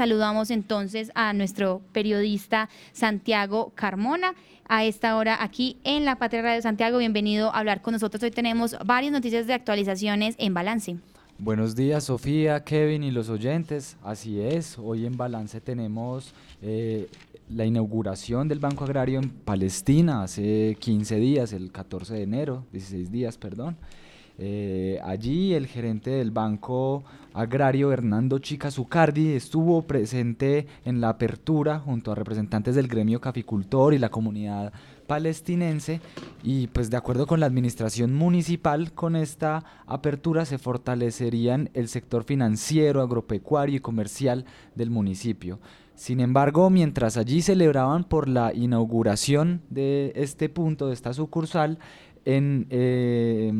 Saludamos 0.00 0.52
entonces 0.52 1.10
a 1.16 1.32
nuestro 1.32 1.82
periodista 1.90 2.68
Santiago 2.92 3.72
Carmona 3.74 4.34
a 4.68 4.84
esta 4.84 5.16
hora 5.16 5.42
aquí 5.42 5.76
en 5.82 6.04
la 6.04 6.14
Patria 6.14 6.40
Radio 6.40 6.62
Santiago. 6.62 6.98
Bienvenido 6.98 7.52
a 7.52 7.58
hablar 7.58 7.82
con 7.82 7.94
nosotros. 7.94 8.22
Hoy 8.22 8.30
tenemos 8.30 8.76
varias 8.86 9.10
noticias 9.10 9.48
de 9.48 9.54
actualizaciones 9.54 10.36
en 10.38 10.54
balance. 10.54 10.98
Buenos 11.36 11.74
días 11.74 12.04
Sofía, 12.04 12.62
Kevin 12.62 13.02
y 13.02 13.10
los 13.10 13.28
oyentes. 13.28 13.96
Así 14.04 14.40
es, 14.40 14.78
hoy 14.78 15.04
en 15.04 15.16
balance 15.16 15.60
tenemos 15.60 16.32
eh, 16.62 17.08
la 17.50 17.64
inauguración 17.64 18.46
del 18.46 18.60
Banco 18.60 18.84
Agrario 18.84 19.18
en 19.18 19.30
Palestina 19.30 20.22
hace 20.22 20.76
15 20.78 21.16
días, 21.16 21.52
el 21.52 21.72
14 21.72 22.14
de 22.14 22.22
enero, 22.22 22.64
16 22.70 23.10
días, 23.10 23.36
perdón. 23.36 23.76
Eh, 24.40 25.00
allí 25.02 25.54
el 25.54 25.66
gerente 25.66 26.10
del 26.10 26.30
Banco 26.30 27.02
Agrario, 27.38 27.92
Hernando 27.92 28.40
Chica 28.40 28.68
Zucardi, 28.68 29.28
estuvo 29.28 29.82
presente 29.82 30.66
en 30.84 31.00
la 31.00 31.10
apertura 31.10 31.78
junto 31.78 32.10
a 32.10 32.16
representantes 32.16 32.74
del 32.74 32.88
gremio 32.88 33.20
caficultor 33.20 33.94
y 33.94 33.98
la 33.98 34.08
comunidad 34.08 34.72
palestinense 35.06 36.00
y 36.42 36.66
pues 36.66 36.90
de 36.90 36.96
acuerdo 36.96 37.28
con 37.28 37.38
la 37.38 37.46
administración 37.46 38.12
municipal 38.12 38.92
con 38.92 39.14
esta 39.14 39.64
apertura 39.86 40.46
se 40.46 40.58
fortalecerían 40.58 41.70
el 41.74 41.86
sector 41.86 42.24
financiero, 42.24 43.02
agropecuario 43.02 43.76
y 43.76 43.80
comercial 43.80 44.44
del 44.74 44.90
municipio. 44.90 45.60
Sin 45.94 46.18
embargo, 46.18 46.70
mientras 46.70 47.16
allí 47.16 47.40
celebraban 47.40 48.02
por 48.02 48.28
la 48.28 48.52
inauguración 48.52 49.62
de 49.70 50.12
este 50.16 50.48
punto, 50.48 50.88
de 50.88 50.94
esta 50.94 51.12
sucursal, 51.12 51.78
en, 52.24 52.66
eh, 52.70 53.52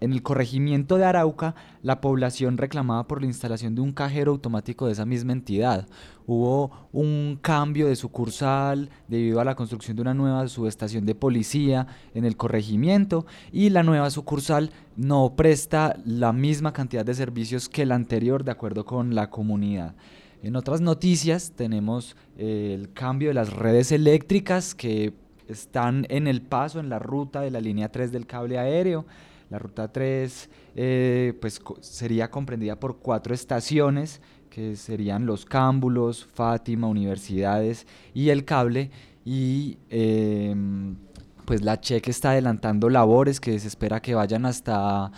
en 0.00 0.12
el 0.12 0.22
corregimiento 0.22 0.96
de 0.96 1.04
Arauca, 1.04 1.54
la 1.82 2.00
población 2.00 2.56
reclamaba 2.58 3.06
por 3.06 3.20
la 3.20 3.26
instalación 3.26 3.74
de 3.74 3.80
un 3.80 3.92
cajero 3.92 4.32
automático 4.32 4.86
de 4.86 4.92
esa 4.92 5.06
misma 5.06 5.32
entidad. 5.32 5.86
Hubo 6.26 6.88
un 6.92 7.38
cambio 7.40 7.88
de 7.88 7.96
sucursal 7.96 8.90
debido 9.08 9.40
a 9.40 9.44
la 9.44 9.54
construcción 9.54 9.96
de 9.96 10.02
una 10.02 10.14
nueva 10.14 10.46
subestación 10.48 11.06
de 11.06 11.14
policía 11.14 11.86
en 12.14 12.24
el 12.24 12.36
corregimiento 12.36 13.26
y 13.52 13.70
la 13.70 13.82
nueva 13.82 14.10
sucursal 14.10 14.70
no 14.96 15.34
presta 15.36 15.96
la 16.04 16.32
misma 16.32 16.72
cantidad 16.72 17.04
de 17.04 17.14
servicios 17.14 17.68
que 17.68 17.86
la 17.86 17.94
anterior 17.94 18.44
de 18.44 18.52
acuerdo 18.52 18.84
con 18.84 19.14
la 19.14 19.30
comunidad. 19.30 19.94
En 20.42 20.54
otras 20.54 20.80
noticias 20.80 21.52
tenemos 21.56 22.16
eh, 22.36 22.76
el 22.78 22.92
cambio 22.92 23.28
de 23.28 23.34
las 23.34 23.52
redes 23.52 23.90
eléctricas 23.90 24.74
que 24.74 25.12
están 25.48 26.06
en 26.10 26.28
el 26.28 26.42
paso, 26.42 26.78
en 26.78 26.88
la 26.88 26.98
ruta 26.98 27.40
de 27.40 27.50
la 27.50 27.60
línea 27.60 27.90
3 27.90 28.12
del 28.12 28.26
cable 28.26 28.58
aéreo. 28.58 29.06
La 29.50 29.58
ruta 29.58 29.90
3 29.90 30.50
eh, 30.76 31.34
pues, 31.40 31.60
sería 31.80 32.30
comprendida 32.30 32.78
por 32.78 32.98
cuatro 32.98 33.34
estaciones, 33.34 34.20
que 34.50 34.76
serían 34.76 35.26
los 35.26 35.44
cámbulos, 35.44 36.26
Fátima, 36.26 36.86
universidades 36.86 37.86
y 38.14 38.30
el 38.30 38.44
cable. 38.44 38.90
Y 39.24 39.78
em, 39.90 40.96
pues 41.44 41.62
la 41.62 41.80
Cheque 41.80 42.10
está 42.10 42.30
adelantando 42.32 42.90
labores 42.90 43.40
que 43.40 43.58
se 43.58 43.68
espera 43.68 44.00
que 44.00 44.14
vayan 44.14 44.46
hasta 44.46 45.12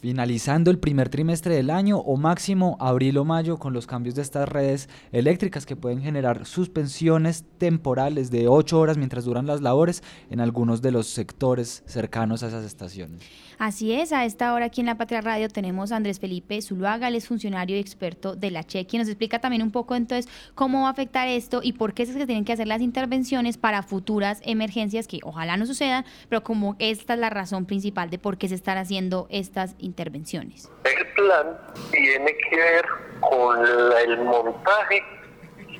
finalizando 0.00 0.70
el 0.70 0.78
primer 0.78 1.10
trimestre 1.10 1.54
del 1.54 1.68
año 1.68 1.98
o 1.98 2.16
máximo 2.16 2.76
abril 2.80 3.18
o 3.18 3.24
mayo 3.24 3.58
con 3.58 3.74
los 3.74 3.86
cambios 3.86 4.14
de 4.14 4.22
estas 4.22 4.48
redes 4.48 4.88
eléctricas 5.12 5.66
que 5.66 5.76
pueden 5.76 6.00
generar 6.00 6.46
suspensiones 6.46 7.44
temporales 7.58 8.30
de 8.30 8.48
8 8.48 8.80
horas 8.80 8.96
mientras 8.96 9.26
duran 9.26 9.46
las 9.46 9.60
labores 9.60 10.02
en 10.30 10.40
algunos 10.40 10.80
de 10.80 10.92
los 10.92 11.06
sectores 11.06 11.82
cercanos 11.86 12.42
a 12.42 12.48
esas 12.48 12.64
estaciones. 12.64 13.20
Así 13.58 13.92
es, 13.92 14.14
a 14.14 14.24
esta 14.24 14.54
hora 14.54 14.66
aquí 14.66 14.80
en 14.80 14.86
La 14.86 14.96
Patria 14.96 15.20
Radio 15.20 15.50
tenemos 15.50 15.92
a 15.92 15.96
Andrés 15.96 16.18
Felipe 16.18 16.62
Zuluaga, 16.62 17.08
él 17.08 17.14
es 17.14 17.28
funcionario 17.28 17.76
y 17.76 17.80
experto 17.80 18.34
de 18.34 18.50
la 18.50 18.64
Chequi, 18.64 18.96
nos 18.96 19.08
explica 19.08 19.38
también 19.38 19.62
un 19.62 19.70
poco 19.70 19.94
entonces 19.94 20.32
cómo 20.54 20.82
va 20.82 20.88
a 20.88 20.92
afectar 20.92 21.28
esto 21.28 21.60
y 21.62 21.74
por 21.74 21.92
qué 21.92 22.04
es 22.04 22.10
que 22.10 22.24
tienen 22.24 22.46
que 22.46 22.54
hacer 22.54 22.66
las 22.66 22.80
intervenciones 22.80 23.58
para 23.58 23.82
futuras 23.82 24.40
emergencias 24.44 25.06
que 25.06 25.20
ojalá 25.24 25.58
no 25.58 25.66
sucedan, 25.66 26.06
pero 26.30 26.42
como 26.42 26.74
esta 26.78 27.12
es 27.12 27.20
la 27.20 27.28
razón 27.28 27.66
principal 27.66 28.08
de 28.08 28.18
por 28.18 28.38
qué 28.38 28.48
se 28.48 28.54
están 28.54 28.78
haciendo 28.78 29.26
estas 29.28 29.72
intervenciones 29.78 29.89
intervenciones. 29.90 30.70
El 30.84 31.06
plan 31.14 31.58
tiene 31.90 32.36
que 32.36 32.56
ver 32.56 32.86
con 33.20 33.66
el 33.66 34.18
montaje 34.18 35.02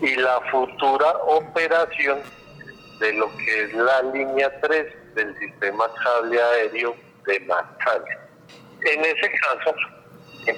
y 0.01 0.17
la 0.17 0.41
futura 0.51 1.11
operación 1.27 2.19
de 2.99 3.13
lo 3.15 3.31
que 3.39 3.63
es 3.63 3.75
la 3.75 4.03
línea 4.03 4.51
3 4.61 5.15
del 5.15 5.39
sistema 5.39 5.85
cable 6.03 6.43
aéreo 6.43 6.95
de 7.27 7.41
Manzana. 7.41 8.19
En 8.83 9.01
ese 9.05 9.31
caso, 9.43 9.75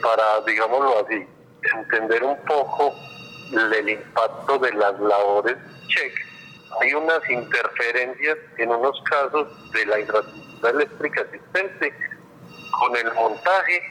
para, 0.03 0.41
digámoslo 0.47 1.05
así, 1.05 1.27
entender 1.75 2.23
un 2.25 2.37
poco 2.47 2.95
el 3.53 3.89
impacto 3.89 4.59
de 4.59 4.73
las 4.73 4.99
labores 4.99 5.57
check, 5.89 6.15
hay 6.81 6.95
unas 6.95 7.21
interferencias 7.29 8.39
en 8.57 8.71
unos 8.71 9.01
casos 9.11 9.47
de 9.73 9.87
la 9.87 10.01
infraestructura 10.01 10.71
eléctrica 10.71 11.21
existente 11.23 11.95
con 12.79 12.97
el 12.97 13.13
montaje, 13.15 13.83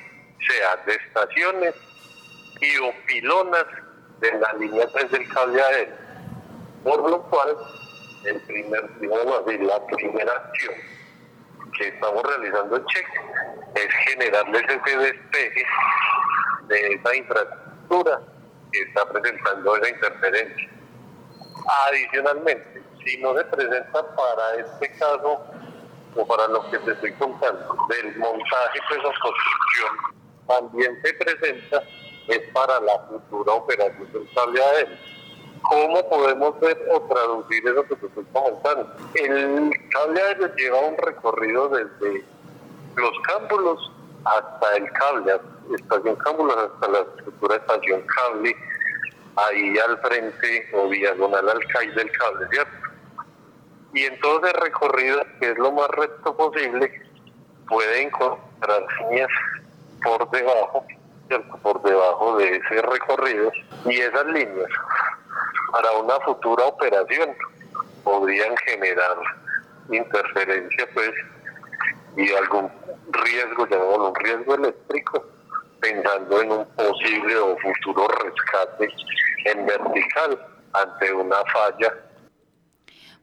sea 0.48 0.76
de 0.86 0.94
estaciones 0.94 1.76
y 2.60 2.78
o 2.78 2.94
pilonas 3.08 3.66
de 4.20 4.40
la 4.40 4.54
línea 4.54 4.88
3 4.88 5.12
del 5.12 5.30
cable 5.30 5.62
aéreo. 5.62 5.96
Por 6.84 7.10
lo 7.10 7.22
cual, 7.24 7.58
el 8.26 8.42
primer, 8.42 8.82
la 8.82 9.86
primera 9.88 10.32
acción 10.34 10.76
que 11.78 11.88
estamos 11.88 12.24
realizando 12.24 12.76
en 12.76 12.86
Cheque 12.86 13.22
es 13.76 13.94
generarles 14.08 14.64
ese 14.64 14.98
despeje 14.98 15.66
de 16.68 16.94
esa 16.94 17.16
infraestructura 17.16 18.22
que 18.72 18.82
está 18.82 19.06
presentando 19.12 19.76
esa 19.78 19.90
interferencia. 19.90 20.70
Adicionalmente, 21.88 22.82
si 23.06 23.18
no 23.22 23.36
se 23.38 23.44
presenta 23.46 24.16
para 24.16 24.56
este 24.56 24.92
caso 24.98 25.46
o 26.16 26.28
para 26.28 26.48
lo 26.48 26.70
que 26.70 26.80
te 26.80 26.92
estoy 26.92 27.14
contando, 27.14 27.76
del 27.90 28.18
montaje 28.18 28.80
pues 28.90 29.00
o 29.00 29.12
construcción, 29.22 30.22
también 30.48 31.02
se 31.04 31.14
presenta 31.14 31.84
es 32.28 32.40
para 32.54 32.80
la 32.82 33.00
futura 33.10 33.54
operación 33.54 34.12
del 34.14 34.28
cable 34.34 34.64
aéreo. 34.64 34.98
¿Cómo 35.64 36.10
podemos 36.10 36.60
ver 36.60 36.78
o 36.92 37.02
traducir 37.02 37.68
eso 37.68 37.84
que 37.84 37.96
te 37.96 38.06
estoy 38.08 38.26
comentando? 38.34 38.96
El 39.16 39.72
cable 39.90 40.22
aéreo 40.22 40.56
lleva 40.56 40.80
un 40.80 40.98
recorrido 40.98 41.70
desde 41.70 42.26
los 42.96 43.12
cámbulos 43.28 43.92
hasta 44.26 44.76
el 44.78 44.92
cable, 44.92 45.40
estación 45.76 46.16
cámbulos 46.18 46.58
hasta 46.58 46.88
la 46.90 47.00
estructura 47.00 47.56
de 47.56 47.62
estación 47.62 48.02
cable, 48.02 48.56
ahí 49.36 49.78
al 49.80 49.98
frente 50.00 50.70
o 50.74 50.88
diagonal 50.90 51.50
al 51.50 51.68
CAI 51.68 51.92
del 51.92 52.12
cable, 52.12 52.48
¿cierto? 52.50 52.81
Y 53.94 54.06
en 54.06 54.20
todo 54.20 54.42
que 55.40 55.52
es 55.52 55.58
lo 55.58 55.72
más 55.72 55.88
recto 55.90 56.36
posible, 56.36 57.02
puede 57.68 58.04
encontrar 58.04 58.86
líneas 59.10 59.30
por 60.04 60.30
debajo, 60.32 60.86
por 61.62 61.82
debajo 61.84 62.38
de 62.38 62.58
ese 62.58 62.82
recorrido, 62.82 63.52
y 63.86 64.00
esas 64.00 64.26
líneas 64.28 64.70
para 65.72 65.92
una 65.94 66.20
futura 66.22 66.66
operación 66.66 67.36
podrían 68.04 68.56
generar 68.58 69.18
interferencia 69.90 70.88
pues 70.94 71.12
y 72.18 72.34
algún 72.34 72.70
riesgo, 73.12 73.68
llamémoslo 73.68 74.10
un 74.10 74.16
riesgo 74.16 74.56
eléctrico, 74.56 75.26
pensando 75.80 76.42
en 76.42 76.52
un 76.52 76.66
posible 76.76 77.38
o 77.38 77.58
futuro 77.58 78.08
rescate 78.08 78.90
en 79.46 79.66
vertical 79.66 80.46
ante 80.74 81.14
una 81.14 81.38
falla 81.54 81.94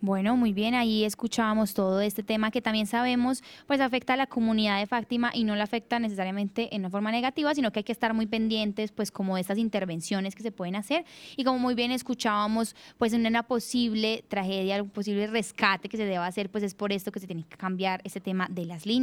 bueno, 0.00 0.36
muy 0.36 0.52
bien, 0.52 0.74
ahí 0.74 1.04
escuchábamos 1.04 1.74
todo 1.74 2.00
este 2.00 2.22
tema 2.22 2.52
que 2.52 2.62
también 2.62 2.86
sabemos, 2.86 3.42
pues 3.66 3.80
afecta 3.80 4.14
a 4.14 4.16
la 4.16 4.28
comunidad 4.28 4.78
de 4.78 4.86
Fátima 4.86 5.32
y 5.34 5.42
no 5.42 5.56
la 5.56 5.64
afecta 5.64 5.98
necesariamente 5.98 6.74
en 6.74 6.82
una 6.82 6.90
forma 6.90 7.10
negativa, 7.10 7.52
sino 7.54 7.72
que 7.72 7.80
hay 7.80 7.84
que 7.84 7.92
estar 7.92 8.14
muy 8.14 8.26
pendientes, 8.26 8.92
pues 8.92 9.10
como 9.10 9.34
de 9.34 9.40
estas 9.40 9.58
intervenciones 9.58 10.36
que 10.36 10.44
se 10.44 10.52
pueden 10.52 10.76
hacer 10.76 11.04
y 11.36 11.42
como 11.42 11.58
muy 11.58 11.74
bien 11.74 11.90
escuchábamos, 11.90 12.76
pues 12.96 13.12
en 13.12 13.26
una 13.26 13.42
posible 13.42 14.24
tragedia, 14.28 14.80
un 14.80 14.90
posible 14.90 15.26
rescate 15.26 15.88
que 15.88 15.96
se 15.96 16.04
deba 16.04 16.26
hacer, 16.26 16.48
pues 16.48 16.62
es 16.62 16.74
por 16.74 16.92
esto 16.92 17.10
que 17.10 17.18
se 17.18 17.26
tiene 17.26 17.44
que 17.48 17.56
cambiar 17.56 18.00
ese 18.04 18.20
tema 18.20 18.46
de 18.50 18.66
las 18.66 18.86
líneas. 18.86 18.98